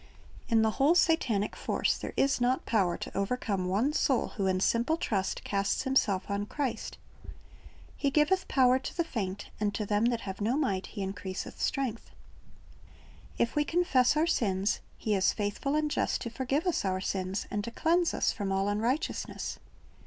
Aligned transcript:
In 0.49 0.63
the 0.63 0.71
whole 0.71 0.95
Satanic 0.95 1.55
force 1.55 1.95
there 1.95 2.15
is 2.17 2.41
not 2.41 2.65
power 2.65 2.97
to 2.97 3.15
overcome 3.15 3.67
one 3.67 3.93
soul 3.93 4.29
who 4.29 4.47
in 4.47 4.59
simple 4.59 4.97
trust 4.97 5.43
casts 5.43 5.83
himself 5.83 6.27
on 6.27 6.47
Christ. 6.47 6.97
"He 7.95 8.09
giveth 8.09 8.47
power 8.47 8.79
to 8.79 8.97
the 8.97 9.03
faint; 9.03 9.51
and 9.59 9.75
to 9.75 9.85
them 9.85 10.05
that 10.05 10.21
have 10.21 10.41
no 10.41 10.57
might 10.57 10.87
He 10.87 11.03
increaseth 11.03 11.59
strensfth."^ 11.59 11.93
ilsa. 11.93 11.93
40: 11.93 11.93
29 11.93 11.95
I5(S 12.15 12.23
Christ's 12.41 12.41
Object 12.87 13.11
Lessons 13.13 13.35
"If 13.49 13.55
we 13.55 13.63
confess 13.63 14.17
our 14.17 14.27
sins, 14.27 14.79
He 14.97 15.13
is 15.15 15.33
faithful 15.33 15.75
and 15.75 15.91
just 15.91 16.21
to 16.21 16.29
forgive 16.31 16.65
us 16.65 16.83
our 16.83 17.01
sins, 17.01 17.47
and 17.51 17.63
to 17.63 17.69
cleanse 17.69 18.13
us 18.15 18.31
from 18.31 18.51
all 18.51 18.67
unrighteousness." 18.69 19.59